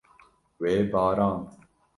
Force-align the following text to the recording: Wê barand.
Wê 0.61 0.73
barand. 0.91 1.43